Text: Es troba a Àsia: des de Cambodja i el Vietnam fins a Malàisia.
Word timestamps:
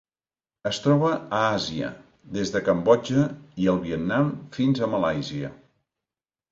Es 0.69 0.79
troba 0.85 1.11
a 1.17 1.41
Àsia: 1.49 1.91
des 2.39 2.55
de 2.57 2.63
Cambodja 2.71 3.27
i 3.67 3.73
el 3.75 3.81
Vietnam 3.87 4.35
fins 4.59 4.81
a 4.89 4.93
Malàisia. 4.97 5.57